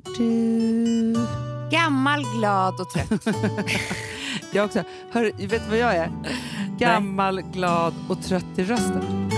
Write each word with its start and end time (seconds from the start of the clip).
tror 0.00 0.18
du? 0.18 1.14
Gammal, 1.70 2.22
glad 2.38 2.80
och 2.80 2.90
trött. 2.90 3.36
Jag 4.52 4.64
också. 4.64 4.82
Hör, 5.12 5.24
vet 5.48 5.64
du 5.64 5.70
vad 5.70 5.78
jag 5.78 5.96
är? 5.96 6.10
Gammal, 6.78 7.40
glad 7.42 7.94
och 8.08 8.22
trött 8.22 8.44
i 8.58 8.64
rösten. 8.64 9.28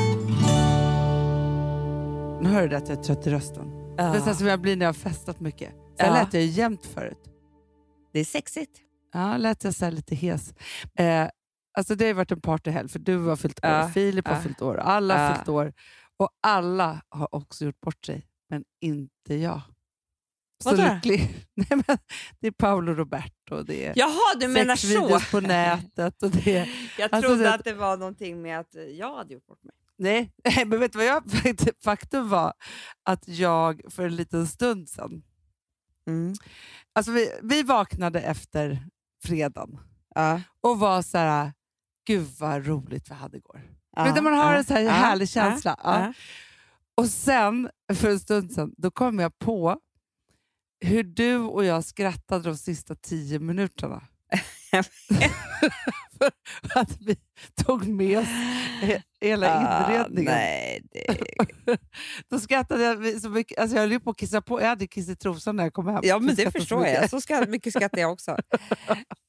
Nu 2.42 2.48
hör 2.48 2.68
du 2.68 2.76
att 2.76 2.88
jag 2.88 2.98
är 2.98 3.02
trött 3.02 3.26
i 3.26 3.30
rösten. 3.30 3.96
Det 3.96 4.02
är 4.02 4.20
så 4.20 4.34
som 4.34 4.46
jag 4.46 4.60
blir 4.60 4.76
när 4.76 4.86
jag 4.86 4.88
har 4.88 4.94
festat 4.94 5.40
mycket. 5.40 5.70
Så 5.70 6.06
Ja. 6.06 6.12
lät 6.12 6.34
jag 6.34 6.42
ju 6.42 6.48
jämt 6.48 6.86
förut. 6.86 7.18
Det 8.12 8.20
är 8.20 8.24
sexigt. 8.24 8.78
Ja, 9.12 9.36
lät 9.36 9.64
jag 9.64 9.74
så 9.74 9.84
här 9.84 9.92
lite 9.92 10.14
hes. 10.14 10.54
Eh, 10.98 11.28
alltså 11.78 11.94
det 11.94 12.04
har 12.04 12.08
ju 12.08 12.12
varit 12.14 12.32
en 12.32 12.40
partyhelg 12.40 12.88
för 12.88 12.98
du 12.98 13.18
har 13.18 13.36
fyllt 13.36 13.64
år, 13.64 13.70
Ja, 13.70 13.88
Filip 13.88 14.28
har 14.28 14.34
ja. 14.34 14.40
fyllt 14.40 14.62
år, 14.62 14.76
alla 14.78 15.18
har 15.18 15.24
Ja. 15.24 15.34
fyllt 15.34 15.48
år. 15.48 15.72
Och 16.16 16.28
alla 16.42 17.00
har 17.08 17.34
också 17.34 17.64
gjort 17.64 17.80
bort 17.80 18.06
sig, 18.06 18.26
men 18.50 18.64
inte 18.80 19.34
jag. 19.34 19.60
Lycklig. 20.66 21.46
Nej, 21.54 21.66
men 21.86 21.98
det 22.40 22.46
är 22.46 22.50
Paolo 22.50 22.94
Roberto, 22.94 23.62
det 23.62 23.86
är 23.86 23.92
Jaha, 23.96 24.34
du 24.40 24.48
menar 24.48 24.76
så. 24.76 25.20
på 25.30 25.40
nätet. 25.46 26.22
Och 26.22 26.30
det 26.30 26.56
är, 26.56 26.68
Jag 26.98 27.14
Alltså, 27.14 27.28
trodde 27.28 27.54
att 27.54 27.64
det 27.64 27.74
var 27.74 27.96
någonting 27.96 28.42
med 28.42 28.58
att 28.60 28.74
jag 28.98 29.16
hade 29.16 29.34
gjort 29.34 29.46
bort 29.46 29.62
mig. 29.62 29.74
nej, 29.98 30.32
men 30.66 30.80
vet 30.80 30.92
du 30.92 30.98
vad 30.98 31.06
jag, 31.06 31.22
faktum 31.84 32.28
var? 32.28 32.52
Att 33.04 33.28
jag 33.28 33.80
för 33.90 34.04
en 34.06 34.16
liten 34.16 34.46
stund 34.46 34.88
sedan, 34.88 35.22
Mm. 36.06 36.34
alltså 36.94 37.12
vi, 37.12 37.30
vi 37.42 37.62
vaknade 37.62 38.20
efter 38.20 38.86
fredagen 39.24 39.78
Ja. 40.14 40.40
och 40.60 40.78
var 40.78 41.02
så 41.02 41.18
här, 41.18 41.52
gud 42.06 42.26
vad 42.38 42.66
roligt 42.66 43.10
vi 43.10 43.14
hade 43.14 43.36
igår. 43.36 43.62
Ja. 43.96 44.04
Vet 44.04 44.14
du, 44.14 44.20
man 44.20 44.32
har 44.32 44.52
Ja. 44.52 44.58
en 44.58 44.64
så 44.64 44.74
här 44.74 44.88
härlig 44.88 45.28
känsla. 45.28 46.14
Och 46.96 47.06
sen, 47.06 47.70
för 47.94 48.10
en 48.10 48.20
stund 48.20 48.52
sedan, 48.52 48.74
då 48.76 48.90
kom 48.90 49.18
jag 49.18 49.38
på 49.38 49.78
hur 50.80 51.02
du 51.02 51.36
och 51.36 51.64
jag 51.64 51.84
skrattade 51.84 52.48
de 52.48 52.56
sista 52.56 52.94
tio 52.94 53.38
minuterna. 53.38 54.02
för 56.72 56.80
att 56.80 57.00
vi 57.00 57.16
tog 57.64 57.88
med 57.88 58.26
hela 59.20 59.58
Ah, 59.58 59.90
inredningen. 59.90 60.24
nej, 60.32 60.82
det... 60.92 61.06
Då 62.30 62.40
skrattade 62.40 62.82
jag 62.84 63.20
så 63.20 63.28
mycket. 63.28 63.58
Alltså 63.58 63.76
jag 63.76 63.82
höll 63.82 63.92
ju 63.92 64.00
på 64.00 64.10
att 64.10 64.16
kissa 64.16 64.42
på. 64.42 64.60
Jag 64.60 64.66
hade 64.68 64.86
kiss 64.86 65.08
i 65.08 65.16
trosan 65.16 65.56
när 65.56 65.64
jag 65.64 65.72
kom 65.72 65.86
hem. 65.88 66.00
Ja, 66.02 66.18
men 66.18 66.26
det 66.26 66.34
skrattade 66.34 66.52
så 66.52 66.60
förstår 66.60 66.86
jag. 66.86 67.44
Så 67.44 67.50
mycket 67.50 67.72
skrattar 67.72 67.98
jag 67.98 68.12
också. 68.12 68.36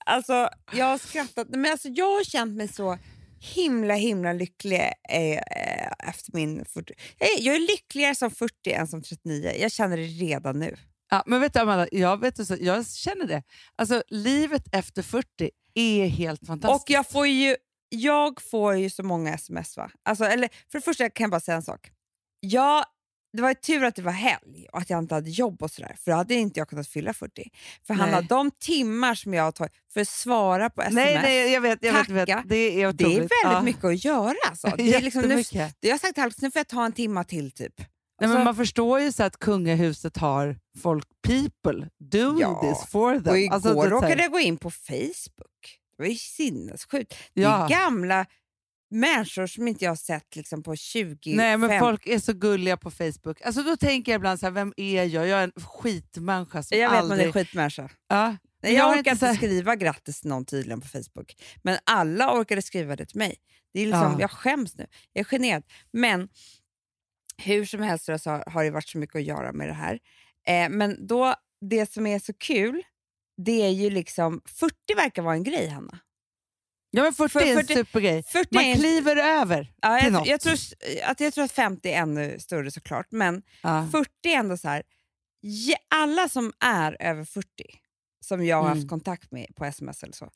Alltså, 0.06 0.50
jag 0.74 0.86
har 0.86 0.98
skrattat. 0.98 1.48
Men 1.50 1.72
alltså, 1.72 1.88
jag 1.88 2.06
har 2.06 2.24
känt 2.24 2.58
mig 2.58 2.68
så 2.68 2.98
himla, 3.40 3.94
himla 3.94 4.34
lycklig 4.34 4.80
eh, 5.10 5.32
eh, 5.32 5.92
efter 6.10 6.34
min 6.34 6.66
40. 6.66 6.94
Jag 7.18 7.30
är, 7.30 7.42
jag 7.42 7.56
är 7.56 7.60
lyckligare 7.60 8.16
som 8.16 8.32
40 8.32 8.72
än 8.72 8.88
som 8.88 9.02
39. 9.02 9.52
Jag 9.60 9.72
känner 9.72 9.98
det 9.98 10.04
redan 10.04 10.60
nu. 10.60 10.76
Ja, 11.10 11.24
men 11.26 11.42
vet 11.42 11.54
du 11.54 11.60
Amanda, 11.60 11.88
jag, 11.92 12.20
vet 12.20 12.36
du, 12.36 12.58
jag 12.60 12.88
känner 12.88 13.26
det. 13.26 13.44
Alltså, 13.76 14.04
livet 14.08 14.64
efter 14.72 15.02
40 15.02 15.50
är 15.74 16.08
helt 16.08 16.48
fantastiskt. 16.48 16.84
Och 16.84 16.90
jag 16.90 17.10
får 17.10 17.28
ju, 17.28 17.56
jag 17.90 18.42
får 18.42 18.76
ju 18.76 18.90
så 18.90 19.04
många 19.04 19.34
sms. 19.34 19.78
Va? 19.78 19.92
Alltså, 20.04 20.26
eller, 20.26 20.50
för 20.72 20.80
det 20.80 20.82
första 20.82 21.10
kan 21.10 21.24
jag 21.24 21.32
bara 21.32 21.40
säga 21.40 21.56
en 21.56 21.64
sak. 21.64 21.92
Jag, 22.40 22.86
det 23.34 23.42
var 23.42 23.50
ju 23.50 23.56
tur 23.56 23.84
att 23.84 23.96
det 23.96 24.02
var 24.02 24.12
helg 24.12 24.68
och 24.74 24.80
att 24.80 24.90
jag 24.90 25.00
inte 25.00 25.16
hade 25.16 25.30
jobb 25.30 25.64
och 25.64 25.72
sådär. 25.72 25.96
För 26.04 26.12
då 26.12 26.18
hade 26.18 26.34
inte 26.34 26.60
jag 26.60 26.70
kunnat 26.70 26.88
fylla 26.88 27.14
40. 27.14 27.52
För 27.88 27.94
Hanna, 27.94 28.22
de 28.22 28.52
timmar 28.52 29.16
som 29.16 29.34
jag 29.34 29.44
har 29.44 29.52
tagit 29.52 29.74
för 29.94 30.02
att 30.02 30.08
svara 30.08 30.70
på 30.70 30.82
sms. 30.82 30.96
nej, 30.96 31.16
nej, 31.16 31.54
jag 31.54 31.62
vet. 31.62 31.80
Jag 31.82 31.94
vet, 31.94 32.10
jag 32.10 32.16
vet. 32.16 32.28
tacka. 32.28 32.44
Det 32.48 32.82
är 32.82 32.94
Det 32.94 33.04
är 33.04 33.08
väldigt 33.10 33.30
ja. 33.44 33.62
mycket 33.62 33.86
att 33.86 34.06
göra. 34.06 34.36
Alltså. 34.50 34.74
Det 34.78 34.94
är 34.94 35.02
liksom, 35.02 35.22
nu, 35.22 35.44
jag 35.80 35.92
har 35.92 35.98
sagt 35.98 36.14
till 36.14 36.24
Alex, 36.24 36.42
nu 36.42 36.52
får 36.52 36.60
jag 36.60 36.68
ta 36.68 36.86
en 36.86 36.92
timma 36.92 37.24
till 37.24 37.52
typ. 37.52 37.82
Nej, 38.22 38.28
Alltså, 38.28 38.38
men 38.38 38.46
man 38.46 38.56
förstår 38.56 39.00
ju 39.00 39.12
så 39.12 39.24
att 39.24 39.38
kungahuset 39.40 40.18
har 40.18 40.60
folk, 40.82 41.06
people, 41.28 41.90
doing 42.00 42.40
Ja, 42.40 42.62
this 42.62 42.90
for 42.92 43.20
them. 43.20 43.30
och 43.30 43.38
igår 43.40 43.54
Alltså, 43.54 43.74
det 43.74 43.90
råkade 43.90 44.22
jag 44.22 44.32
gå 44.32 44.40
in 44.40 44.58
på 44.58 44.72
Facebook. 44.72 45.80
Det 45.98 46.04
var 46.04 46.10
ju 46.10 46.16
sinnessjukt. 46.16 47.16
Det 47.34 47.42
är 47.44 47.46
Ja. 47.46 47.68
gamla 47.70 48.26
människor 48.92 49.48
som 49.48 49.68
inte 49.68 49.86
jag 49.86 49.92
har 49.92 49.96
sett 49.96 50.36
liksom, 50.36 50.64
på 50.64 50.76
20 50.76 51.36
Nej, 51.36 51.58
men 51.58 51.70
fem- 51.70 51.80
folk 51.80 52.08
är 52.08 52.20
så 52.20 52.34
gulliga 52.34 52.78
på 52.78 52.92
Facebook. 52.92 53.42
Alltså, 53.42 53.64
då 53.64 53.78
tänker 53.78 54.12
jag 54.12 54.20
ibland 54.20 54.40
så 54.40 54.46
här, 54.46 54.52
vem 54.52 54.74
är 54.78 55.04
jag? 55.04 55.28
Jag 55.28 55.40
är 55.40 55.44
en 55.44 55.52
skitmänniska 55.64 56.64
som 56.64 56.78
Jag 56.78 56.90
vet 56.90 57.00
aldrig... 57.00 57.20
man 57.20 57.28
är 57.28 57.32
skitmänniska. 57.32 57.90
Ja. 58.08 58.38
Nej, 58.64 58.74
jag 58.74 58.84
har 58.84 58.90
orkar 58.90 58.98
inte 59.00 59.10
inte 59.10 59.20
så 59.20 59.26
här- 59.26 59.36
skriva 59.36 59.76
grattis 59.76 60.22
till 60.22 60.30
någon 60.30 60.46
tydligen 60.46 60.82
på 60.82 60.88
Facebook. 60.88 61.36
Men 61.64 61.78
alla 61.84 62.34
orkade 62.40 62.62
skriva 62.62 62.96
det 62.96 63.06
till 63.06 63.18
mig. 63.18 63.36
Det 63.74 63.80
är 63.82 63.86
liksom, 63.86 64.02
Ja. 64.12 64.18
Jag 64.20 64.32
skäms 64.32 64.76
nu. 64.76 64.86
Jag 65.14 65.20
är 65.20 65.24
generad. 65.24 65.64
Men 65.92 66.30
hur 67.46 67.66
som 67.66 67.82
helst 67.82 68.06
så 68.06 68.30
har 68.48 68.64
det 68.64 68.72
varit 68.72 68.88
så 68.90 68.98
mycket 68.98 69.16
att 69.16 69.24
göra 69.24 69.52
med 69.54 69.68
det 69.68 69.74
här. 69.74 70.00
Eh, 70.48 70.70
men 70.70 71.08
då, 71.08 71.36
det 71.70 71.94
som 71.94 72.08
är 72.08 72.20
så 72.20 72.34
kul, 72.34 72.84
det 73.46 73.62
är 73.66 73.70
ju 73.70 73.90
liksom... 73.90 74.42
40 74.46 74.76
verkar 74.96 75.22
vara 75.22 75.34
en 75.36 75.44
grej, 75.44 75.68
Hanna. 75.68 76.00
Ja, 76.92 77.04
men 77.04 77.14
40 77.14 77.30
För- 77.34 77.40
är 77.42 77.52
en 77.52 77.56
40 77.58 77.74
supergrej. 77.74 78.24
40 78.24 78.48
är 78.52 78.56
Man 78.56 78.64
en- 78.66 78.76
kliver 78.78 79.16
över 79.16 79.74
Ja, 79.82 79.98
till 79.98 80.06
jag, 80.06 80.14
något. 80.14 80.28
jag, 80.28 80.42
tror, 80.42 80.56
att 81.04 81.20
jag 81.20 81.34
tror 81.34 81.44
att 81.44 81.52
50 81.52 81.90
är 81.90 82.02
ännu 82.02 82.40
större 82.40 82.72
såklart, 82.72 83.08
men 83.12 83.42
Ja. 83.64 83.88
40 83.92 84.10
är 84.24 84.38
ändå 84.40 84.58
så 84.58 84.68
här. 84.68 84.84
Alla 85.96 86.30
som 86.30 86.54
är 86.60 86.98
över 87.00 87.24
40, 87.24 87.48
som 88.26 88.46
jag 88.46 88.58
har 88.58 88.66
Mm. 88.66 88.78
haft 88.78 88.90
kontakt 88.90 89.32
med 89.32 89.48
på 89.56 89.66
sms 89.66 90.04
eller 90.04 90.14
så, 90.14 90.30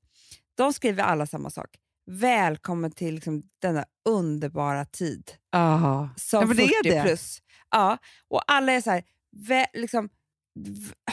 de 0.56 0.74
skriver 0.74 1.03
alla 1.03 1.28
samma 1.28 1.50
sak. 1.50 1.69
Välkommen 2.12 2.91
till 2.91 3.16
liksom 3.16 3.44
denna 3.62 3.86
underbara 4.09 4.86
tid 4.86 5.31
Ja. 5.52 6.09
som 6.16 6.40
Ja, 6.41 6.47
men 6.47 6.58
det 6.58 6.64
40 6.64 6.90
är 6.90 6.94
det. 6.96 7.02
plus. 7.03 7.40
Ja, 7.72 7.97
och 8.30 8.41
alla 8.52 8.72
är 8.72 8.81
så 8.81 8.91
här, 8.91 9.03
vä, 9.47 9.68
liksom, 9.74 10.09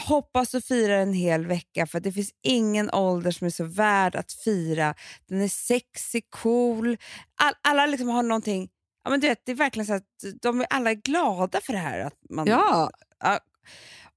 hoppas 0.07 0.53
och 0.53 0.63
firar 0.63 0.97
en 0.99 1.13
hel 1.13 1.45
vecka 1.47 1.87
för 1.87 1.99
det 1.99 2.11
finns 2.11 2.31
ingen 2.43 2.91
ålder 2.91 3.31
som 3.31 3.45
är 3.47 3.51
så 3.51 3.63
värd 3.63 4.15
att 4.15 4.31
fira. 4.31 4.95
Den 5.27 5.41
är 5.41 5.47
sexy, 5.47 6.21
cool. 6.29 6.97
All, 7.41 7.53
alla 7.61 7.85
liksom 7.85 8.07
har 8.07 8.23
någonting, 8.23 8.69
ja, 9.03 9.09
men 9.09 9.19
du 9.19 9.27
vet, 9.27 9.45
det 9.45 9.51
är 9.51 9.55
verkligen 9.55 9.85
så 9.87 9.93
att 9.93 10.03
de 10.41 10.61
är 10.61 10.67
alla 10.69 10.93
glada 10.93 11.61
för 11.61 11.73
det 11.73 11.79
här. 11.79 11.99
Att 11.99 12.13
man, 12.29 12.47
Ja. 12.47 12.89
Ja, 13.19 13.39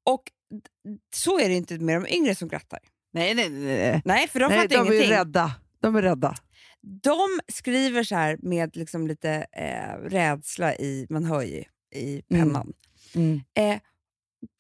och 0.07 0.23
så 1.15 1.41
är 1.41 1.49
det 1.49 1.55
inte 1.55 1.79
med 1.79 2.03
de 2.03 2.09
yngre 2.15 2.34
som 2.34 2.49
grattar. 2.49 2.79
Nej, 3.13 3.34
nej, 3.34 3.49
nej. 3.51 4.03
nej. 4.05 4.29
För 4.29 4.41
de 4.41 4.49
nej 4.49 4.59
fattar 4.59 4.69
de 4.69 4.75
är 4.81 4.84
ju 4.93 4.97
ingenting. 4.97 5.11
rädda. 5.19 5.53
De 5.81 5.97
är 5.97 6.03
rädda. 6.03 6.34
De 7.03 7.41
skriver 7.53 8.03
så 8.05 8.15
här 8.15 8.37
med 8.43 8.77
liksom 8.77 9.06
lite 9.06 9.47
eh, 9.53 10.09
rädsla 10.09 10.75
i, 10.75 11.06
man 11.11 11.25
hör 11.25 11.43
ju 11.43 11.65
i 11.95 12.22
Mm. 12.31 12.43
pennan. 12.45 12.72
Eh, 13.55 13.81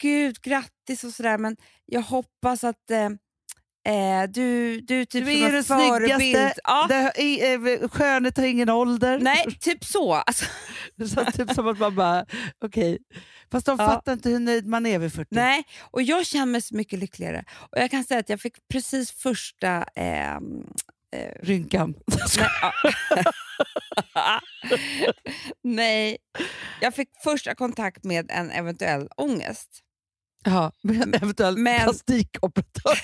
Gud, 0.02 0.40
grattis 0.42 1.04
och 1.04 1.10
sådär, 1.14 1.38
men 1.38 1.56
jag 1.86 2.00
hoppas 2.02 2.64
att 2.64 2.90
eh, 2.90 3.04
eh, 3.94 4.28
du, 4.30 4.80
du 4.80 5.04
typ 5.04 5.24
Du 5.24 5.32
är 5.32 5.46
en 5.46 5.52
den 5.52 5.64
snyggaste. 5.64 6.54
Ja, 6.64 6.86
Det 6.88 7.52
eh, 7.54 7.88
skönhet 7.88 8.36
har 8.36 8.44
ingen 8.44 8.68
ålder. 8.70 9.18
nej, 9.18 9.44
typ 9.60 9.84
så. 9.84 10.12
Alltså, 10.14 10.44
Så 11.14 11.24
typ 11.32 11.50
som 11.54 11.66
att 11.68 11.78
man 11.78 11.94
bara, 11.94 12.26
okej. 12.64 12.98
Fast 13.50 13.66
de 13.66 13.76
Ja. 13.78 13.86
fattar 13.86 14.12
inte 14.12 14.30
hur 14.30 14.38
nöjd 14.38 14.66
man 14.66 14.86
är 14.86 14.98
vid 14.98 15.12
40. 15.12 15.28
nej, 15.34 15.62
och 15.90 16.02
jag 16.02 16.26
känner 16.26 16.46
mig 16.46 16.60
så 16.60 16.76
mycket 16.76 16.98
lyckligare. 16.98 17.44
Och 17.52 17.78
jag 17.78 17.90
kan 17.90 18.04
säga 18.04 18.20
att 18.20 18.28
jag 18.28 18.40
fick 18.40 18.68
precis 18.68 19.10
första... 19.12 19.84
ehm, 19.94 20.66
eh, 21.14 21.30
Rynkan. 21.42 21.94
nej, 22.36 22.48
ja. 24.14 24.40
nej, 25.62 26.16
jag 26.80 26.94
fick 26.94 27.08
första 27.24 27.54
kontakt 27.54 28.04
med 28.04 28.30
en 28.30 28.50
eventuell 28.50 29.08
ångest. 29.16 29.80
Ja, 30.44 30.72
med 30.82 31.02
en 31.02 31.14
eventuell 31.14 31.58
Men- 31.58 31.80
plastikoperatör. 31.84 32.98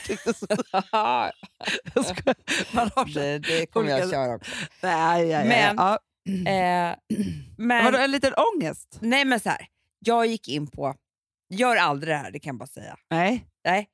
Man 2.74 2.90
har 2.96 3.14
det, 3.14 3.38
det 3.38 3.66
kommer 3.66 3.90
jag 3.90 4.10
köra 4.10 4.34
också. 4.34 4.50
Nej, 4.82 5.26
ja, 5.26 5.38
ja, 5.42 5.44
Men- 5.48 5.76
ja. 5.76 5.98
Eh, 6.50 6.96
men, 7.58 7.84
Vadå, 7.84 7.98
en 7.98 8.10
liten 8.10 8.32
ångest? 8.34 8.98
Nej 9.00 9.24
men 9.24 9.40
så 9.40 9.48
här, 9.48 9.66
jag 9.98 10.26
gick 10.26 10.48
in 10.48 10.66
på, 10.70 10.94
gör 11.54 11.76
aldrig 11.76 12.14
det 12.14 12.18
här, 12.18 12.30
det 12.30 12.38
kan 12.40 12.50
jag 12.50 12.58
bara 12.58 12.66
säga. 12.66 12.96
Nej. 13.10 13.46
Nej. 13.64 13.88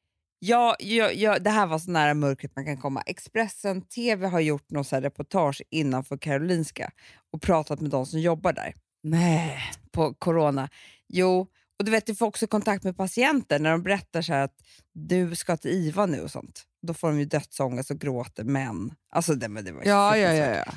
Jag, 0.46 0.76
jag, 0.78 1.14
jag, 1.14 1.42
det 1.42 1.50
här 1.50 1.66
var 1.66 1.78
så 1.78 1.90
nära 1.90 2.14
mörkret 2.14 2.56
man 2.56 2.64
kan 2.64 2.76
komma. 2.76 3.02
Expressen 3.06 3.82
TV 3.82 4.26
har 4.26 4.40
gjort 4.40 4.70
något 4.70 4.86
så 4.86 4.96
reportage 4.96 5.62
innanför 5.70 6.16
Karolinska 6.16 6.90
och 7.32 7.42
pratat 7.42 7.80
med 7.80 7.90
de 7.90 8.06
som 8.06 8.20
jobbar 8.20 8.52
där 8.52 8.74
Nej. 9.02 9.58
på 9.92 10.14
corona. 10.14 10.68
Jo, 11.08 11.46
och 11.78 11.84
du 11.84 11.90
vet, 11.90 12.06
du 12.06 12.14
får 12.14 12.26
också 12.26 12.46
kontakt 12.46 12.84
med 12.84 12.96
patienter 12.96 13.58
när 13.58 13.70
de 13.70 13.82
berättar 13.82 14.22
så 14.22 14.32
att 14.32 14.54
du 14.92 15.34
ska 15.34 15.56
till 15.56 15.70
IVA 15.70 16.06
nu 16.06 16.20
och 16.20 16.30
sånt. 16.30 16.62
Då 16.82 16.94
får 16.94 17.08
de 17.08 17.18
ju 17.18 17.24
dödsångest 17.24 17.90
och 17.90 17.98
gråter, 17.98 18.44
men... 18.44 18.94
Alltså 19.10 19.34
det, 19.34 19.48
men 19.48 19.64
det 19.64 19.72
var 19.72 19.84
Ja, 19.84 20.16
ja, 20.16 20.32
ja, 20.32 20.54
ja. 20.54 20.72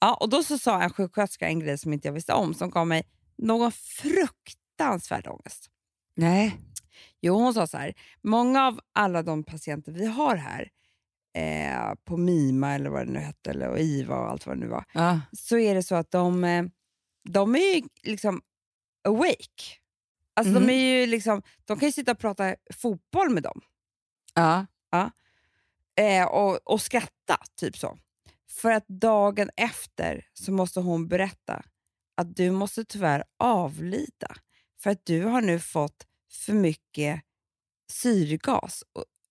Ja, 0.00 0.14
och 0.14 0.28
då 0.28 0.42
så 0.42 0.58
sa 0.58 0.82
en 0.82 0.90
sjuksköterska 0.90 1.46
en 1.46 1.60
grej 1.60 1.78
som 1.78 1.92
inte 1.92 2.08
jag 2.08 2.12
visste 2.12 2.32
om 2.32 2.54
som 2.54 2.70
gav 2.70 2.86
mig 2.86 3.02
någon 3.38 3.72
fruktansvärd 3.72 5.26
ångest. 5.26 5.70
Nej. 6.16 6.56
Jo, 7.22 7.34
hon 7.34 7.54
sa 7.54 7.66
så 7.66 7.76
här, 7.78 7.94
många 8.22 8.66
av 8.66 8.80
alla 8.92 9.22
de 9.22 9.44
patienter 9.44 9.92
vi 9.92 10.06
har 10.06 10.36
här 10.36 10.70
eh, 11.34 11.94
på 12.04 12.16
Mima 12.16 12.74
eller 12.74 12.90
vad 12.90 13.06
det 13.06 13.12
nu 13.12 13.18
hette, 13.18 13.50
eller 13.50 13.68
och 13.68 13.78
IVA 13.78 14.16
och 14.20 14.30
allt 14.30 14.46
vad 14.46 14.56
det 14.56 14.60
nu 14.60 14.66
var, 14.66 14.84
Ja. 14.94 15.20
så 15.32 15.58
är 15.58 15.74
det 15.74 15.82
så 15.82 15.94
att 15.94 16.10
de, 16.10 16.44
eh, 16.44 16.64
de 17.28 17.54
är 17.54 17.74
ju 17.74 17.82
liksom 18.02 18.42
awake. 19.08 19.62
Alltså 20.34 20.52
Mhm. 20.52 20.66
de, 20.66 20.72
är 20.72 21.00
ju 21.00 21.06
liksom, 21.06 21.42
de 21.64 21.78
kan 21.78 21.88
ju 21.88 21.92
sitta 21.92 22.12
och 22.12 22.18
prata 22.18 22.56
fotboll 22.74 23.30
med 23.30 23.42
dem 23.42 23.60
Ja. 24.34 25.10
eh, 25.96 26.24
och, 26.26 26.58
och 26.72 26.80
skratta, 26.80 27.36
typ 27.56 27.76
så. 27.76 27.98
För 28.50 28.70
att 28.72 28.88
dagen 28.88 29.50
efter 29.56 30.26
så 30.32 30.52
måste 30.52 30.80
hon 30.80 31.08
berätta 31.08 31.62
att 32.14 32.36
du 32.36 32.50
måste 32.50 32.84
tyvärr 32.84 33.24
avlida 33.38 34.36
för 34.82 34.90
att 34.90 35.06
du 35.06 35.22
har 35.24 35.40
nu 35.40 35.58
fått 35.58 36.06
för 36.32 36.52
mycket 36.52 37.20
syrgas 37.92 38.82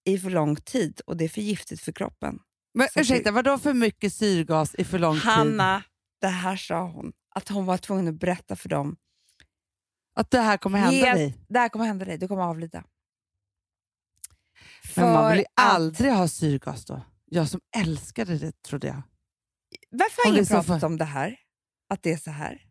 i 0.03 0.17
för 0.19 0.29
lång 0.29 0.55
tid 0.55 1.01
och 1.05 1.17
det 1.17 1.23
är 1.25 1.29
för 1.29 1.41
giftigt 1.41 1.81
för 1.81 1.91
kroppen. 1.91 2.39
Men 2.73 2.87
Så 2.93 2.99
ursäkta, 2.99 3.31
vadå 3.31 3.57
för 3.57 3.73
mycket 3.73 4.13
syrgas 4.13 4.75
i 4.75 4.83
för 4.83 4.99
lång 4.99 5.13
tid? 5.15 5.23
Hanna, 5.23 5.83
det 6.21 6.27
här 6.27 6.55
sa 6.55 6.83
hon, 6.87 7.13
att 7.35 7.49
hon 7.49 7.65
var 7.65 7.77
tvungen 7.77 8.07
att 8.07 8.19
berätta 8.19 8.55
för 8.55 8.69
dem. 8.69 8.97
Att 10.15 10.31
det 10.31 10.39
här 10.41 10.57
kommer 10.57 10.79
hända 10.79 11.05
Helt- 11.05 11.17
dig? 11.17 11.37
Det 11.49 11.59
här 11.59 11.69
kommer 11.69 11.85
hända 11.85 12.05
dig, 12.05 12.17
du 12.17 12.27
kommer 12.27 12.43
avlida. 12.43 12.83
Men 14.95 15.13
man 15.13 15.31
vill 15.31 15.39
ju 15.39 15.45
För 15.45 15.63
att- 15.63 15.71
aldrig 15.75 16.11
ha 16.11 16.27
syrgas 16.27 16.85
då. 16.85 17.01
Jag 17.25 17.49
som 17.49 17.61
älskade 17.77 18.37
det 18.37 18.61
trodde 18.61 18.87
jag. 18.87 19.01
Varför 19.91 20.21
har 20.25 20.31
det 20.31 20.37
ingen 20.37 20.45
pratat 20.47 20.79
för- 20.79 20.87
om 20.87 20.97
det 20.97 21.05
här? 21.05 21.37
Att 21.89 22.03
det 22.03 22.11
är 22.11 22.17
så 22.17 22.31
här? 22.31 22.65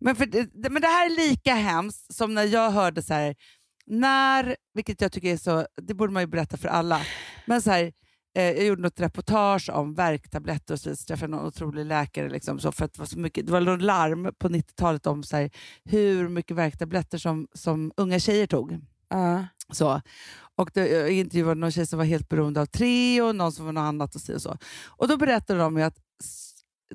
Men, 0.00 0.16
för 0.16 0.26
det, 0.26 0.42
det- 0.62 0.70
men 0.70 0.82
det 0.82 0.88
här 0.88 1.06
är 1.06 1.16
lika 1.28 1.54
hemskt 1.54 2.14
som 2.14 2.34
när 2.34 2.44
jag 2.44 2.70
hörde 2.70 3.02
så 3.02 3.14
här, 3.14 3.36
när, 3.86 4.56
vilket 4.74 5.00
jag 5.00 5.12
tycker 5.12 5.32
är 5.32 5.36
så, 5.36 5.66
det 5.82 5.94
borde 5.94 6.12
man 6.12 6.22
ju 6.22 6.26
berätta 6.26 6.56
för 6.56 6.68
alla, 6.68 7.00
men 7.46 7.62
så 7.62 7.70
här, 7.70 7.92
eh, 8.34 8.44
jag 8.44 8.64
gjorde 8.66 8.82
något 8.82 9.00
reportage 9.00 9.70
om 9.70 9.94
värktabletter 9.94 10.74
och 10.74 10.80
så, 10.80 10.96
så 10.96 11.04
träffade 11.04 11.30
någon 11.30 11.46
otrolig 11.46 11.84
läkare. 11.84 12.28
Liksom, 12.28 12.58
så 12.58 12.72
för 12.72 12.84
att 12.84 12.92
det, 12.92 12.98
var 12.98 13.06
så 13.06 13.18
mycket, 13.18 13.46
det 13.46 13.52
var 13.52 13.60
någon 13.60 13.78
larm 13.78 14.34
på 14.38 14.48
90-talet 14.48 15.06
om 15.06 15.22
så 15.22 15.36
här, 15.36 15.50
hur 15.84 16.28
mycket 16.28 16.56
värktabletter 16.56 17.18
som, 17.18 17.48
som 17.54 17.92
unga 17.96 18.18
tjejer 18.18 18.46
tog. 18.46 18.80
Ja. 19.08 19.46
Så. 19.72 20.00
Och 20.56 20.70
det, 20.74 20.88
jag 20.88 21.10
intervjuade 21.10 21.60
någon 21.60 21.72
tjej 21.72 21.86
som 21.86 21.98
var 21.98 22.06
helt 22.06 22.28
beroende 22.28 22.60
av 22.60 22.66
Treo, 22.66 23.32
någon 23.32 23.52
som 23.52 23.64
var 23.64 23.72
något 23.72 23.82
annat 23.82 24.14
och 24.14 24.20
så. 24.20 24.34
Och, 24.34 24.42
så. 24.42 24.58
och 24.86 25.08
då 25.08 25.16
berättade 25.16 25.58
de 25.58 25.76
ju 25.76 25.82
att, 25.82 25.96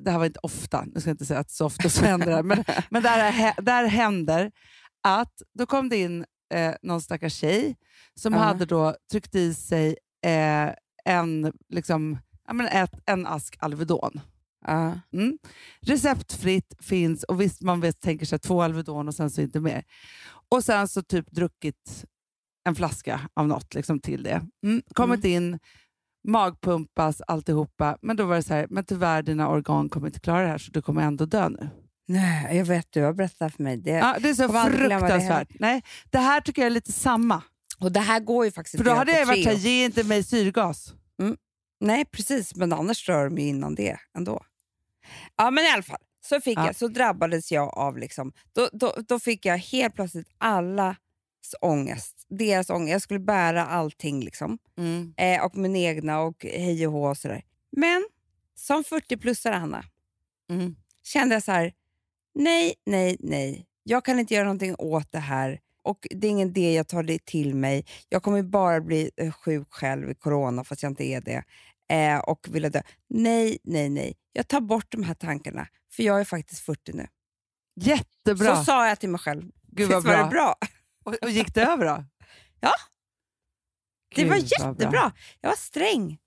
det 0.00 0.10
här 0.10 0.18
var 0.18 0.26
inte 0.26 0.40
ofta, 0.42 0.84
nu 0.84 1.00
ska 1.00 1.10
jag 1.10 1.14
inte 1.14 1.26
säga 1.26 1.40
att 1.40 1.50
så 1.50 1.66
ofta 1.66 1.88
så 1.88 2.04
händer 2.04 2.36
det, 2.36 2.42
men, 2.42 2.64
men 2.90 3.02
där, 3.02 3.62
där 3.62 3.84
händer 3.84 4.52
att 5.02 5.42
då 5.58 5.66
kom 5.66 5.88
det 5.88 5.96
in 5.96 6.24
eh, 6.50 6.74
någon 6.82 7.00
stackars 7.02 7.34
tjej 7.34 7.76
som 8.14 8.32
Ja. 8.32 8.38
hade 8.38 8.64
då 8.64 8.96
tryckt 9.10 9.34
i 9.34 9.54
sig 9.54 9.96
eh, 10.26 10.70
en, 11.04 11.52
liksom, 11.68 12.18
ja, 12.46 12.52
men 12.52 12.66
ett, 12.66 13.00
en 13.06 13.26
ask 13.26 13.56
Alvedon. 13.58 14.20
Ja. 14.66 15.00
Mm. 15.12 15.38
Receptfritt 15.80 16.74
finns 16.80 17.24
och 17.24 17.40
visst 17.40 17.62
man 17.62 17.80
vet, 17.80 18.00
tänker 18.00 18.26
sig 18.26 18.38
två 18.38 18.62
Alvedon 18.62 19.08
och 19.08 19.14
sen 19.14 19.30
så 19.30 19.40
inte 19.40 19.60
mer. 19.60 19.84
Och 20.48 20.64
sen 20.64 20.88
så 20.88 21.02
typ 21.02 21.30
druckit 21.30 22.04
en 22.64 22.74
flaska 22.74 23.20
av 23.34 23.48
något 23.48 23.74
liksom 23.74 24.00
till 24.00 24.22
det. 24.22 24.42
Mm. 24.64 24.82
Kommit 24.94 25.24
in, 25.24 25.58
magpumpas, 26.28 27.20
alltihopa. 27.20 27.98
Men 28.02 28.16
då 28.16 28.24
var 28.24 28.36
det 28.36 28.42
så 28.42 28.54
här, 28.54 28.66
men 28.70 28.84
tyvärr 28.84 29.22
dina 29.22 29.48
organ 29.48 29.88
kommer 29.88 30.06
inte 30.06 30.20
klara 30.20 30.42
det 30.42 30.48
här 30.48 30.58
så 30.58 30.70
du 30.70 30.82
kommer 30.82 31.02
ändå 31.02 31.24
dö 31.26 31.48
nu. 31.48 31.68
Nej, 32.12 32.56
jag 32.56 32.64
vet, 32.64 32.92
du 32.92 33.02
har 33.02 33.12
berättat 33.12 33.54
för 33.54 33.62
mig. 33.62 33.76
Det, 33.76 33.90
Ja, 33.90 34.16
det 34.20 34.28
är 34.28 34.34
så 34.34 34.48
glömma 34.48 34.68
det 34.68 34.98
fruktansvärt. 34.98 35.48
Nej, 35.60 35.82
det 36.10 36.18
här 36.18 36.40
tycker 36.40 36.62
jag 36.62 36.66
är 36.66 36.70
lite 36.70 36.92
samma. 36.92 37.42
Och 37.78 37.92
det 37.92 38.00
här 38.00 38.20
går 38.20 38.44
ju 38.44 38.50
faktiskt 38.50 38.76
För 38.76 38.84
då 38.84 38.90
hade 38.94 39.12
jag 39.12 39.26
varit 39.26 39.44
såhär, 39.44 39.56
ge 39.56 39.84
inte 39.84 40.04
mig 40.04 40.24
syrgas. 40.24 40.94
Nej, 41.80 42.04
precis. 42.04 42.54
Men 42.56 42.72
annars 42.72 43.06
dör 43.06 43.24
de 43.24 43.38
ju 43.38 43.48
innan 43.48 43.74
det 43.74 43.96
ändå. 44.16 44.42
Ja, 45.36 45.50
men 45.50 45.64
i 45.64 45.68
alla 45.70 45.82
fall. 45.82 45.98
Så, 46.24 46.40
fick 46.40 46.58
Ja. 46.58 46.66
jag, 46.66 46.76
så 46.76 46.88
drabbades 46.88 47.52
jag 47.52 47.78
av... 47.78 47.98
Liksom, 47.98 48.32
då, 48.52 48.68
då, 48.72 48.94
då 49.08 49.18
fick 49.20 49.46
jag 49.46 49.58
helt 49.58 49.94
plötsligt 49.94 50.28
allas 50.38 50.96
ångest. 51.60 52.26
Deras 52.28 52.70
ångest. 52.70 52.92
Jag 52.92 53.02
skulle 53.02 53.20
bära 53.20 53.66
allting. 53.66 54.24
Liksom. 54.24 54.58
Mm. 54.78 55.14
Eh, 55.16 55.44
och 55.44 55.56
min 55.56 55.76
egna 55.76 56.20
och 56.20 56.44
hej 56.44 56.86
och 56.86 56.92
hå 56.92 57.08
och 57.08 57.16
sådär. 57.18 57.42
Men 57.76 58.04
som 58.54 58.82
40-plussare, 58.82 59.54
Hanna, 59.54 59.84
Mm. 60.50 60.76
kände 61.04 61.34
jag 61.34 61.42
så 61.42 61.52
här, 61.52 61.72
nej, 62.34 62.74
nej, 62.86 63.16
nej. 63.20 63.66
Jag 63.82 64.04
kan 64.04 64.18
inte 64.18 64.34
göra 64.34 64.44
någonting 64.44 64.74
åt 64.78 65.12
det 65.12 65.18
här 65.18 65.60
och 65.82 66.06
det 66.10 66.26
är 66.26 66.30
ingen 66.30 66.48
idé 66.48 66.74
jag 66.74 66.88
tar 66.88 67.02
det 67.02 67.24
till 67.24 67.54
mig. 67.54 67.84
Jag 68.08 68.22
kommer 68.22 68.42
bara 68.42 68.80
bli 68.80 69.10
eh, 69.16 69.32
sjuk 69.32 69.66
själv 69.70 70.10
i 70.10 70.14
corona 70.14 70.64
fast 70.64 70.82
jag 70.82 70.90
inte 70.92 71.04
är 71.04 71.20
det 71.20 71.42
eh, 71.94 72.18
och 72.18 72.46
vilja 72.50 72.70
dö. 72.70 72.82
Nej, 73.08 73.58
nej, 73.64 73.88
nej. 73.88 74.16
Jag 74.32 74.48
tar 74.48 74.60
bort 74.60 74.86
de 74.88 75.02
här 75.02 75.14
tankarna 75.14 75.68
för 75.92 76.02
jag 76.02 76.20
är 76.20 76.24
faktiskt 76.24 76.60
40 76.60 76.92
nu. 76.92 77.06
Jättebra. 77.80 78.56
Så 78.56 78.64
sa 78.64 78.88
jag 78.88 79.00
till 79.00 79.08
mig 79.08 79.18
själv. 79.20 79.50
Gud 79.62 79.90
vad 79.90 80.04
var 80.04 80.12
bra. 80.12 80.24
det 80.24 80.30
bra? 80.30 80.54
Och, 81.04 81.14
och 81.22 81.30
gick 81.30 81.54
det 81.54 81.62
över 81.62 81.84
då? 81.86 82.04
Ja. 82.60 82.72
Det 84.14 84.24
var 84.24 84.30
vad 84.30 84.38
bra. 84.40 84.68
jättebra. 84.68 85.12
Jag 85.40 85.48
var 85.50 85.56
sträng, 85.56 86.18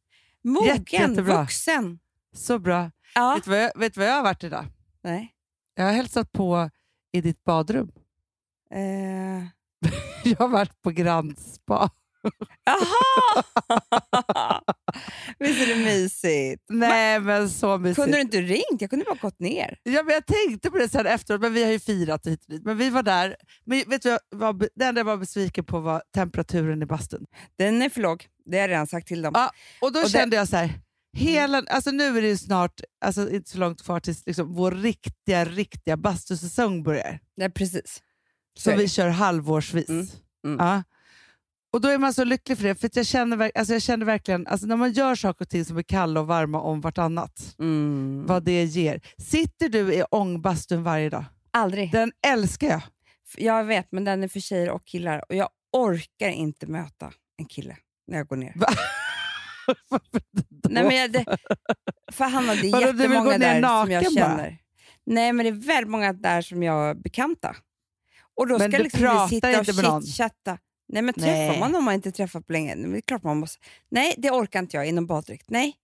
mogen, 0.43 0.67
Jätte- 0.67 0.95
jättebra. 0.95 1.41
vuxen. 1.41 1.99
Så 2.35 2.59
bra. 2.59 2.91
Ja. 3.15 3.33
Vet 3.35 3.43
du 3.45 3.51
vad 3.79 3.97
vad 3.97 4.07
jag 4.07 4.13
har 4.13 4.23
varit 4.23 4.43
idag? 4.43 4.65
Nej. 5.03 5.32
Jag 5.75 5.83
har 5.85 5.91
hälsat 5.91 6.31
på 6.31 6.69
i 7.11 7.21
ditt 7.21 7.43
badrum. 7.43 7.91
Eh. 8.71 9.43
Jag 10.31 10.37
har 10.39 10.47
varit 10.47 10.81
på 10.81 10.89
Grand 10.91 11.39
Spa. 11.39 11.89
Jaha! 12.65 13.43
Visst 15.39 15.61
är 15.61 15.67
det 15.67 15.75
mysigt? 15.85 16.63
Nej, 16.69 17.19
men 17.19 17.49
så 17.49 17.77
mysigt. 17.77 17.95
Kunde 17.95 18.17
du 18.17 18.21
inte 18.21 18.41
ringt? 18.41 18.81
Jag 18.81 18.89
kunde 18.89 19.05
bara 19.05 19.15
gått 19.21 19.39
ner. 19.39 19.79
Ja, 19.83 20.03
men 20.03 20.13
jag 20.13 20.25
tänkte 20.25 20.71
på 20.71 20.77
det 20.77 20.89
sen 20.89 21.05
efteråt, 21.05 21.41
men 21.41 21.53
vi 21.53 21.63
har 21.63 21.71
ju 21.71 21.79
firat 21.79 22.27
hit 22.27 22.43
och 22.45 22.51
dit. 22.53 22.63
Men 22.65 22.77
vi 22.77 22.89
var 22.89 23.03
där. 23.03 23.35
Men 23.65 23.83
vet 23.87 24.01
du, 24.01 24.17
vad 24.29 24.67
det 24.75 24.85
enda 24.85 24.99
jag 24.99 25.05
var 25.05 25.17
besviken 25.17 25.65
på 25.65 25.79
var 25.79 26.03
temperaturen 26.15 26.81
i 26.81 26.85
bastun. 26.85 27.25
Den 27.57 27.81
är 27.81 27.89
för 27.89 28.01
låg. 28.01 28.27
Det 28.45 28.57
har 28.57 28.61
jag 28.61 28.69
redan 28.69 28.87
sagt 28.87 29.07
till 29.07 29.21
dem. 29.21 29.31
Ja, 29.35 29.51
Och 29.81 29.91
då 29.93 29.99
Och 29.99 30.05
det- 30.05 30.11
kände 30.11 30.35
jag 30.35 30.47
så 30.47 30.55
här, 30.57 30.69
hela, 31.13 31.63
alltså 31.69 31.91
nu 31.91 32.17
är 32.17 32.21
det 32.21 32.37
snart, 32.37 32.81
alltså 33.05 33.29
inte 33.29 33.49
så 33.49 33.57
långt 33.57 33.83
kvar 33.83 33.99
tills 33.99 34.25
liksom 34.25 34.53
vår 34.53 34.71
riktiga, 34.71 35.45
riktiga 35.45 35.97
bastusäsong 35.97 36.83
börjar. 36.83 37.19
Nej, 37.37 37.49
precis. 37.51 38.01
Så 38.57 38.69
Som 38.69 38.77
vi 38.79 38.87
kör 38.89 39.09
halvårsvis. 39.09 39.89
Mm, 39.89 40.07
mm. 40.45 40.65
Ja. 40.67 40.83
Och 41.73 41.81
då 41.81 41.87
är 41.89 41.97
man 41.97 42.13
så 42.13 42.23
lycklig 42.23 42.57
för 42.57 42.63
det, 42.65 42.75
för 42.75 42.89
jag, 42.93 43.05
känner, 43.05 43.51
alltså 43.55 43.73
jag 43.73 43.81
känner 43.81 44.05
verkligen, 44.05 44.47
alltså 44.47 44.67
när 44.67 44.75
man 44.75 44.91
gör 44.91 45.15
saker 45.15 45.45
och 45.45 45.49
ting 45.49 45.65
som 45.65 45.77
är 45.77 45.83
kalla 45.83 46.19
och 46.19 46.27
varma 46.27 46.61
om 46.61 46.81
vartannat, 46.81 47.55
Mm. 47.59 48.25
vad 48.25 48.43
det 48.43 48.63
ger. 48.63 49.01
Sitter 49.17 49.69
du 49.69 49.93
i 49.93 50.03
ångbastun 50.11 50.83
varje 50.83 51.09
dag? 51.09 51.25
Aldrig. 51.51 51.91
Den 51.91 52.11
älskar 52.27 52.67
jag. 52.67 52.81
Jag 53.37 53.63
vet, 53.63 53.87
men 53.91 54.03
den 54.03 54.23
är 54.23 54.27
för 54.27 54.39
tjejer 54.39 54.69
och 54.69 54.85
killar. 54.85 55.23
Och 55.29 55.35
jag 55.35 55.49
orkar 55.77 56.29
inte 56.29 56.67
möta 56.67 57.11
en 57.37 57.45
kille 57.45 57.77
när 58.07 58.17
jag 58.17 58.27
går 58.27 58.35
ner. 58.35 58.53
Nej, 60.69 60.83
men 60.83 60.95
jag, 60.95 61.11
det, 61.11 61.25
för 62.11 62.25
Hanna, 62.25 62.55
det 62.55 62.67
är 62.67 62.71
Vadå, 62.71 62.87
jättemånga 62.87 63.37
där 63.37 63.53
som 63.53 63.91
jag 63.91 64.03
naken 64.03 64.15
bara? 64.15 64.29
känner. 64.29 64.57
Nej, 65.05 65.33
men 65.33 65.43
det 65.45 65.49
är 65.49 65.67
väldigt 65.67 65.89
många 65.91 66.13
där 66.13 66.41
som 66.41 66.63
jag 66.63 66.89
är 66.89 66.93
bekanta. 66.93 67.55
Och 68.35 68.47
då 68.47 68.57
Men 68.57 68.71
ska 68.71 68.77
du 68.77 68.83
liksom 68.83 68.99
pratar 69.01 69.27
sitta 69.27 69.49
och 69.49 69.55
inte 69.55 69.73
med 69.73 69.83
någon? 69.83 70.03
Nej, 70.87 71.01
men 71.01 71.13
träffar 71.13 71.27
Nej. 71.31 71.59
man 71.59 71.75
om 71.75 71.83
man 71.83 71.93
inte 71.93 72.11
träffat 72.11 72.47
på 72.47 72.53
länge? 72.53 72.75
Det 72.75 72.97
är 72.97 73.01
klart 73.01 73.23
man 73.23 73.37
måste. 73.37 73.59
Nej, 73.91 74.13
det 74.17 74.31
orkar 74.31 74.59
inte 74.59 74.77
jag 74.77 74.87
inom 74.87 75.07
baddräkt. 75.07 75.49
Nej. 75.49 75.75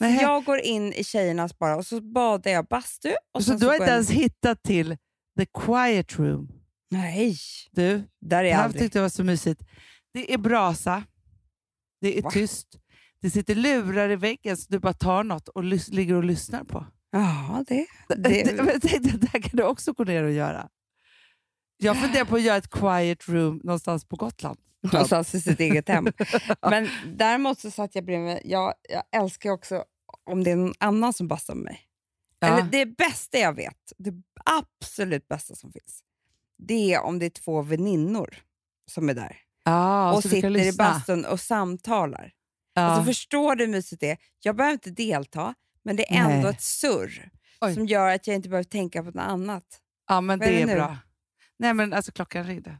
Nej. 0.00 0.18
Jag 0.22 0.44
går 0.44 0.58
in 0.60 0.92
i 0.92 1.04
tjejernas 1.04 1.58
bara 1.58 1.76
och 1.76 1.86
så 1.86 2.00
badar 2.00 2.50
jag 2.50 2.66
bastu. 2.66 3.12
Och 3.32 3.44
Så 3.44 3.54
du 3.54 3.66
har 3.66 3.74
inte 3.74 3.86
ens 3.90 4.10
hittat 4.10 4.62
till 4.62 4.96
the 5.38 5.46
quiet 5.64 6.18
room? 6.18 6.48
Nej, 6.90 7.36
Du, 7.70 8.02
där 8.20 8.38
är 8.38 8.42
det 8.44 8.52
här 8.54 8.64
aldrig. 8.64 8.82
tyckte 8.82 8.98
jag 8.98 9.02
var 9.02 9.08
så 9.08 9.24
mysigt. 9.24 9.62
Det 10.12 10.32
är 10.34 10.38
brasa, 10.38 11.02
det 12.00 12.18
är 12.18 12.22
Va? 12.22 12.30
tyst, 12.30 12.66
det 13.22 13.30
sitter 13.30 13.54
lurar 13.54 14.10
i 14.10 14.16
väggen 14.16 14.56
så 14.56 14.66
du 14.68 14.78
bara 14.78 14.92
tar 14.92 15.24
något 15.24 15.48
och 15.48 15.64
ligger 15.64 16.14
och 16.14 16.24
lyssnar 16.24 16.64
på. 16.64 16.86
Ja, 17.10 17.64
det... 17.68 17.86
Det, 18.16 18.56
jag 18.56 18.82
tänkte 18.82 19.14
att 19.14 19.20
det 19.20 19.28
här 19.32 19.40
kan 19.40 19.56
du 19.56 19.62
också 19.62 19.92
gå 19.92 20.04
ner 20.04 20.24
och 20.24 20.32
göra. 20.32 20.68
Jag 21.76 21.96
funderar 21.96 22.24
på 22.24 22.36
att 22.36 22.42
göra 22.42 22.56
ett 22.56 22.70
quiet 22.70 23.28
room 23.28 23.60
någonstans 23.64 24.04
på 24.04 24.16
Gotland. 24.16 24.58
någonstans 24.92 25.34
i 25.34 25.40
sitt 25.40 25.60
eget 25.60 25.88
hem. 25.88 26.08
Men 26.70 26.88
däremot 27.16 27.58
så 27.58 27.70
satt 27.70 27.94
jag 27.94 28.04
bredvid, 28.04 28.38
jag, 28.44 28.74
jag 28.88 29.02
älskar 29.22 29.50
också 29.50 29.84
om 30.24 30.44
det 30.44 30.50
är 30.50 30.56
någon 30.56 30.74
annan 30.78 31.12
som 31.12 31.28
bastar 31.28 31.54
med 31.54 31.64
mig. 31.64 31.80
Ja. 32.38 32.46
Eller 32.46 32.62
det 32.62 32.86
bästa 32.86 33.38
jag 33.38 33.52
vet, 33.52 33.92
det 33.98 34.12
absolut 34.44 35.28
bästa 35.28 35.54
som 35.54 35.72
finns, 35.72 36.02
det 36.58 36.94
är 36.94 37.02
om 37.02 37.18
det 37.18 37.26
är 37.26 37.30
två 37.30 37.62
väninnor 37.62 38.36
som 38.86 39.08
är 39.08 39.14
där 39.14 39.36
Ja, 39.64 40.12
och 40.12 40.22
sitter 40.22 40.56
i 40.56 40.72
bastun 40.72 41.24
och 41.24 41.40
samtalar. 41.40 42.32
Ja. 42.78 42.84
Alltså 42.84 43.04
förstår 43.04 43.54
du 43.56 43.64
hur 43.64 43.72
mysigt 43.72 44.00
det 44.00 44.10
är? 44.10 44.18
Jag 44.40 44.56
behöver 44.56 44.72
inte 44.72 44.90
delta, 44.90 45.54
men 45.84 45.96
det 45.96 46.12
är 46.12 46.18
ändå 46.18 46.42
Nej. 46.42 46.50
ett 46.50 46.62
surr 46.62 47.30
Oj. 47.60 47.74
som 47.74 47.86
gör 47.86 48.08
att 48.14 48.26
jag 48.26 48.36
inte 48.36 48.48
behöver 48.48 48.64
tänka 48.64 49.02
på 49.02 49.10
något 49.10 49.16
annat. 49.24 49.64
ja, 50.08 50.20
men 50.20 50.38
Vad 50.38 50.48
är 50.48 50.52
det 50.52 50.64
det 50.66 50.72
är 50.72 50.76
bra. 50.76 50.98
Nej, 51.58 51.74
men 51.74 51.92
alltså 51.92 52.12
klockan 52.12 52.44
ringde. 52.46 52.78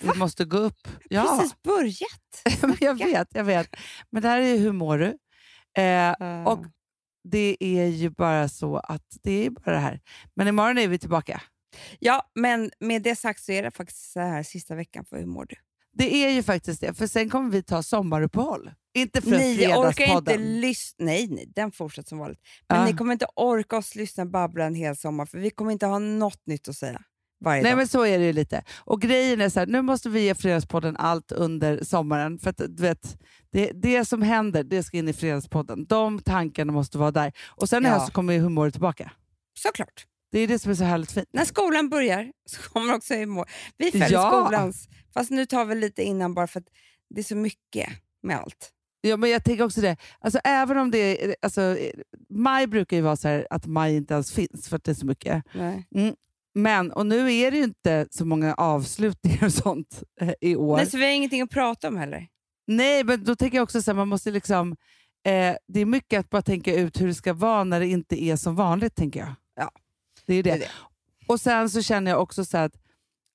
Va? 0.00 0.12
Vi 0.12 0.18
måste 0.18 0.44
gå 0.44 0.56
upp. 0.58 0.88
Ja, 1.10 1.36
Precis 1.38 1.62
börjat. 1.62 2.78
jag 2.80 2.98
vet, 2.98 3.28
jag 3.34 3.44
vet. 3.44 3.68
Men 4.10 4.22
det 4.22 4.28
här 4.28 4.40
är 4.40 4.58
hur 4.58 4.72
mår 4.72 4.98
du? 4.98 5.18
Eh, 5.82 6.44
och 6.46 6.66
det 7.24 7.56
är 7.60 7.86
ju 7.86 8.10
bara 8.10 8.48
så 8.48 8.76
att 8.76 9.16
det 9.22 9.46
är 9.46 9.50
bara 9.50 9.70
det 9.70 9.80
här. 9.80 10.00
Men 10.34 10.48
imorgon 10.48 10.78
är 10.78 10.88
vi 10.88 10.98
tillbaka. 10.98 11.42
Ja, 11.98 12.30
men 12.34 12.70
med 12.80 13.02
det 13.02 13.16
sagt 13.16 13.42
så 13.42 13.52
är 13.52 13.62
det 13.62 13.70
faktiskt 13.70 14.12
så 14.12 14.20
här 14.20 14.42
sista 14.42 14.74
veckan 14.74 15.04
för 15.04 15.18
Hur 15.18 15.26
mår 15.26 15.46
du? 15.48 15.56
Det 15.98 16.14
är 16.24 16.30
ju 16.30 16.42
faktiskt 16.42 16.80
det, 16.80 16.94
för 16.94 17.06
sen 17.06 17.30
kommer 17.30 17.50
vi 17.50 17.62
ta 17.62 17.82
sommaruppehåll. 17.82 18.70
Inte 18.94 19.20
för 19.22 19.30
Nej, 19.30 19.62
jag 19.62 19.78
orkar 19.78 19.88
inte 19.88 19.94
Fredagspodden. 20.04 20.60
lyssna. 20.60 21.04
Nej, 21.04 21.28
nej, 21.30 21.52
den 21.54 21.72
fortsätter 21.72 22.08
som 22.08 22.18
vanligt. 22.18 22.40
Men 22.68 22.78
Ja. 22.78 22.84
ni 22.86 22.92
kommer 22.96 23.12
inte 23.12 23.26
orka 23.36 23.76
oss 23.76 23.94
lyssna 23.94 24.26
babbla 24.26 24.64
en 24.64 24.74
hel 24.74 24.96
sommar 24.96 25.26
för 25.26 25.38
vi 25.38 25.50
kommer 25.50 25.72
inte 25.72 25.86
ha 25.86 25.98
något 25.98 26.46
nytt 26.46 26.68
att 26.68 26.76
säga 26.76 27.02
varje 27.44 27.62
Nej 27.62 27.70
dag. 27.72 27.76
men 27.76 27.88
så 27.88 28.04
är 28.06 28.18
det 28.18 28.24
ju 28.24 28.32
lite. 28.32 28.62
Och 28.78 29.00
grejen 29.02 29.40
är 29.40 29.48
så 29.48 29.60
här, 29.60 29.66
nu 29.66 29.82
måste 29.82 30.08
vi 30.08 30.20
ge 30.20 30.34
Fredagspodden 30.34 30.96
allt 30.96 31.32
under 31.32 31.84
sommaren. 31.84 32.38
För 32.38 32.50
att 32.50 32.56
du 32.68 32.82
vet, 32.82 33.18
det, 33.52 33.70
det 33.74 34.04
som 34.04 34.22
händer, 34.22 34.64
det 34.64 34.82
ska 34.82 34.96
in 34.96 35.08
i 35.08 35.12
Fredagspodden. 35.12 35.86
De 35.86 36.18
tankarna 36.20 36.72
måste 36.72 36.98
vara 36.98 37.10
där. 37.10 37.32
Och 37.46 37.68
sen 37.68 37.84
i 37.84 37.88
Ja. 37.88 37.94
höst 37.94 38.06
så 38.06 38.12
kommer 38.12 38.32
ju 38.32 38.40
humöret 38.40 38.74
tillbaka. 38.74 39.12
Såklart. 39.58 40.06
Det 40.32 40.38
är 40.38 40.48
det 40.48 40.58
som 40.58 40.70
är 40.70 40.74
så 40.74 40.84
härligt 40.84 41.12
fint. 41.12 41.28
När 41.32 41.44
skolan 41.44 41.88
börjar 41.88 42.32
så 42.46 42.62
kommer 42.62 42.94
också 42.94 43.14
Hur 43.14 43.26
mår 43.26 43.48
Vi 43.76 43.90
följer 43.90 44.12
Ja. 44.12 44.44
skolans, 44.44 44.88
fast 45.14 45.30
nu 45.30 45.46
tar 45.46 45.64
vi 45.64 45.74
lite 45.74 46.02
innan 46.02 46.34
bara 46.34 46.46
för 46.46 46.60
att 46.60 46.66
det 47.10 47.20
är 47.20 47.24
så 47.24 47.36
mycket 47.36 47.88
med 48.22 48.36
allt. 48.36 48.72
Ja, 49.00 49.16
men 49.16 49.30
jag 49.30 49.44
tänker 49.44 49.64
också 49.64 49.80
det, 49.80 49.96
alltså, 50.20 50.40
även 50.44 50.78
om 50.78 50.90
det 50.90 51.34
alltså, 51.42 51.76
maj 52.30 52.66
brukar 52.66 52.96
ju 52.96 53.02
vara 53.02 53.16
så 53.16 53.28
här 53.28 53.46
att 53.50 53.66
maj 53.66 53.96
inte 53.96 54.14
ens 54.14 54.32
finns 54.32 54.68
för 54.68 54.76
att 54.76 54.84
det 54.84 54.92
är 54.92 54.94
så 54.94 55.06
mycket. 55.06 55.44
Nej. 55.54 55.86
Men, 56.54 56.92
och 56.92 57.06
nu 57.06 57.32
är 57.34 57.50
det 57.50 57.56
ju 57.56 57.64
inte 57.64 58.06
så 58.10 58.24
många 58.24 58.54
avslutningar 58.54 59.44
och 59.44 59.52
sånt 59.52 60.02
eh, 60.20 60.32
i 60.40 60.56
år. 60.56 60.76
Nej, 60.76 60.86
så 60.86 60.96
vi 60.98 61.04
har 61.04 61.10
ingenting 61.12 61.42
att 61.42 61.50
prata 61.50 61.88
om 61.88 61.96
heller. 61.96 62.26
Nej, 62.66 63.04
men 63.04 63.24
då 63.24 63.36
tänker 63.36 63.56
jag 63.56 63.62
också 63.62 63.82
så 63.82 63.90
här, 63.90 63.96
man 63.96 64.08
måste 64.08 64.30
liksom... 64.30 64.76
Eh, 65.26 65.56
det 65.68 65.80
är 65.80 65.84
mycket 65.84 66.20
att 66.20 66.30
bara 66.30 66.42
tänka 66.42 66.74
ut 66.74 67.00
hur 67.00 67.06
det 67.06 67.14
ska 67.14 67.32
vara 67.32 67.64
när 67.64 67.80
det 67.80 67.86
inte 67.86 68.22
är 68.22 68.36
som 68.36 68.56
vanligt, 68.56 68.94
tänker 68.94 69.20
jag. 69.20 69.32
Det 70.28 70.34
är 70.34 70.42
det. 70.42 70.50
det 70.50 70.56
är 70.56 70.58
det. 70.58 70.68
Och 71.26 71.40
sen 71.40 71.70
så 71.70 71.82
känner 71.82 72.10
jag 72.10 72.22
också 72.22 72.44
så 72.44 72.58
att, 72.58 72.72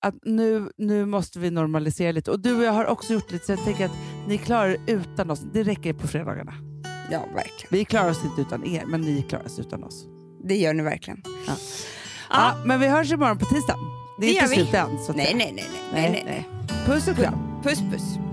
att 0.06 0.16
nu, 0.24 0.70
nu 0.78 1.06
måste 1.06 1.40
vi 1.40 1.52
normalisera 1.52 2.12
lite. 2.12 2.32
Och 2.32 2.40
du 2.40 2.58
och 2.58 2.64
jag 2.64 2.72
har 2.72 2.86
också 2.86 3.14
gjort 3.14 3.32
lite, 3.32 3.46
så 3.46 3.52
jag 3.52 3.64
tänker 3.64 3.86
att 3.86 3.98
ni 4.28 4.38
klarar 4.38 4.70
er 4.70 4.80
utan 4.88 5.32
oss. 5.32 5.42
Det 5.54 5.64
räcker 5.64 5.94
på 5.94 6.08
fredagarna. 6.08 6.54
Ja, 7.12 7.20
verkligen. 7.20 7.68
Vi 7.70 7.86
klarar 7.86 8.10
oss 8.10 8.26
inte 8.26 8.42
utan 8.42 8.66
er, 8.66 8.86
men 8.86 9.02
ni 9.02 9.22
klarar 9.22 9.46
oss 9.46 9.60
utan 9.60 9.84
oss. 9.84 10.06
Det 10.44 10.56
gör 10.56 10.74
ni 10.74 10.84
verkligen. 10.84 11.24
Ja. 11.48 11.54
Ja. 12.30 12.56
Men 12.66 12.80
vi 12.80 12.88
hörs 12.88 13.12
imorgon 13.12 13.38
på 13.38 13.46
tisdag. 13.46 13.78
Det 14.20 14.26
är 14.26 14.34
Det 14.34 14.40
inte 14.40 14.48
slut 14.48 14.74
än. 14.74 15.16
Nej, 15.16 15.34
nej, 15.36 15.54
nej, 15.56 15.70
nej, 15.94 16.12
nej, 16.12 16.24
nej. 16.26 16.48
Puss 16.86 17.08
och 17.08 17.16
kram. 17.16 17.62
Puss, 17.64 17.80
puss. 17.92 18.33